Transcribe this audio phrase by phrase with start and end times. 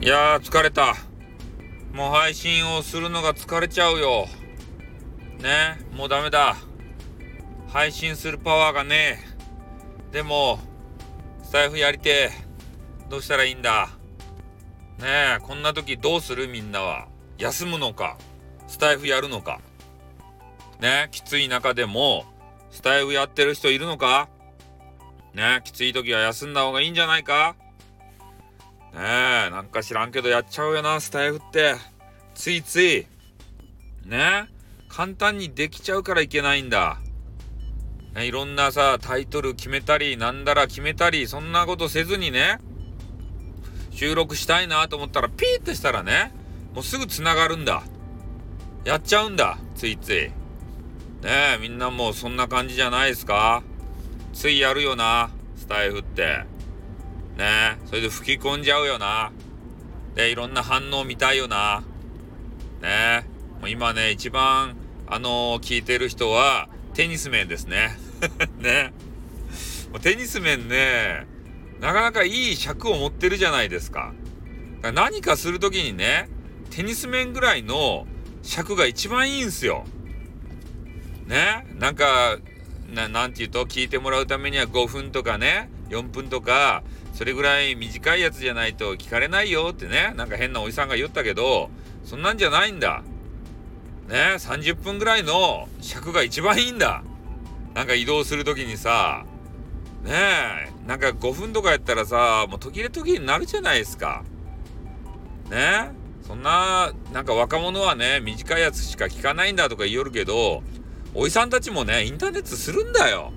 [0.00, 0.94] いやー疲れた。
[1.92, 4.26] もう配信をするのが疲れちゃうよ。
[5.40, 6.56] ねもうダメだ。
[7.66, 9.18] 配信するパワーがね
[10.12, 10.12] え。
[10.12, 10.60] でも
[11.42, 12.30] スタイフやりて
[13.10, 13.88] どうしたらいいんだ？
[15.00, 16.46] ねえこんな時どうする？
[16.46, 17.08] みんなは。
[17.36, 18.18] 休むのか？
[18.68, 19.60] スタイフやるのか？
[20.80, 22.24] ねきつい中でも
[22.70, 24.28] スタイフやってる人いるのか？
[25.34, 27.56] ねきつい時は休んだ方がいいんじゃないか？
[28.94, 31.74] ねえなんか知らんけどやっちゃうよなスタイフって。
[32.34, 33.06] ついつい。
[34.06, 34.48] ね
[34.88, 36.98] 簡単にできちゃうからいけないんだ、
[38.14, 42.58] ね、いろんなさタイトル決めたりなんだら決めたりそんなことせずにね
[43.90, 46.32] 収録したいなと思ったらピーってしたらね
[46.74, 47.82] もうすぐ繋がるんだ。
[48.84, 50.28] やっちゃうんだついつい。
[51.22, 53.62] ねえみんなもうそんな感じじゃないですか？
[54.32, 56.44] ついやるよなスタイフって。
[57.38, 57.78] ね。
[57.86, 59.32] それで吹き込んじゃうよな。
[60.14, 61.82] でいろんな反応見たいよな。
[62.82, 63.26] ね。
[63.60, 67.96] もう今ね一番あのー、聞いてる人はテニス面ですね。
[68.58, 68.92] ね。
[69.90, 71.26] もうテニス面ね
[71.80, 74.12] なかなかいい尺を持ってるじゃないですか。
[74.82, 76.28] か何かする時にね
[76.70, 78.06] テニス面ぐらいの
[78.42, 79.84] 尺が一番いいんすよ。
[81.26, 81.66] ね。
[81.78, 82.38] なんか
[82.92, 91.70] ななんて言うと聞いてもらうためには5分とかね4分とかそれぐらい短いやつじゃないと聞かれないよってねなんか変なおじさんが言ったけど
[92.04, 93.02] そんなんじゃないんだ。
[94.08, 97.02] ね30分ぐらいの尺が一番いいんだ。
[97.74, 99.24] なんか移動する時にさ
[100.04, 104.24] ねえなんか5分とかやったらさもう途切れ途切れになるじゃないですか。
[105.50, 105.90] ね
[106.26, 110.62] そんななんか若者はね短いやつしか聞かないんだとか言いよるけど
[111.14, 113.32] おじさんたちもねインターネットするんだよ。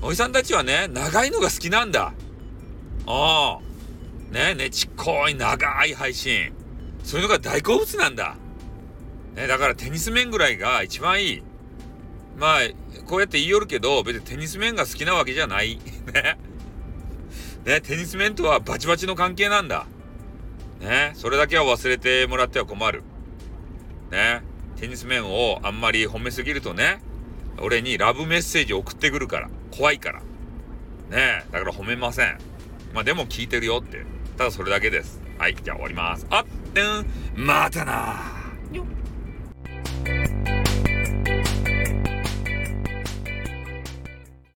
[0.00, 2.12] おじさんたちはね長いのが好きなんだ。
[3.06, 4.34] ああ。
[4.34, 6.52] ねねちっこい長い配信。
[7.02, 8.36] そういうのが大好物なんだ。
[9.34, 11.42] ねだからテニス面ぐらいが一番いい。
[12.38, 12.60] まあ
[13.06, 15.78] こうやって言いよるけど別にテニス面が好きなわけじゃない。
[16.12, 16.38] ね。
[17.64, 19.86] ねテニス面とはバチバチの関係なんだ。
[20.80, 23.02] ねそれだけは忘れてもらっては困る。
[24.10, 24.42] ね
[24.82, 27.00] テニス面をあんまり褒めすぎるとね
[27.60, 30.20] 俺にラブメッセージ送ってくるから怖いから
[31.08, 32.36] ねだから褒めません
[32.92, 34.04] まあでも聞いてるよって。
[34.36, 35.20] ただそれだけです。
[35.38, 36.26] はいじゃあ終わります。
[36.30, 37.06] あってん。
[37.34, 38.41] またな